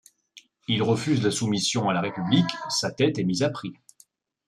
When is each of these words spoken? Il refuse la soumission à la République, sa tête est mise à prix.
Il 0.67 0.81
refuse 0.81 1.21
la 1.23 1.29
soumission 1.29 1.87
à 1.87 1.93
la 1.93 2.01
République, 2.01 2.49
sa 2.69 2.89
tête 2.89 3.19
est 3.19 3.23
mise 3.23 3.43
à 3.43 3.51
prix. 3.51 3.73